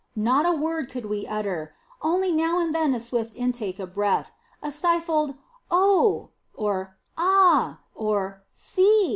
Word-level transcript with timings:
Not 0.15 0.47
a 0.47 0.51
word 0.51 0.89
could 0.89 1.05
we 1.05 1.27
utter; 1.27 1.75
only 2.01 2.31
now 2.31 2.57
and 2.59 2.73
then 2.73 2.95
a 2.95 2.99
swift 2.99 3.35
intake 3.35 3.77
of 3.77 3.93
breath; 3.93 4.31
a 4.59 4.71
stifled 4.71 5.35
"O" 5.69 6.29
or 6.55 6.97
"Ah" 7.19 7.81
or 7.93 8.41
"See." 8.51 9.09